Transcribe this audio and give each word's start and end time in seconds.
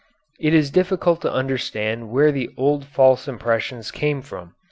It 0.39 0.55
is 0.55 0.71
difficult 0.71 1.21
to 1.21 1.31
understand 1.31 2.09
where 2.09 2.31
the 2.31 2.49
old 2.57 2.85
false 2.85 3.27
impressions 3.27 3.91
came 3.91 4.23
from. 4.23 4.55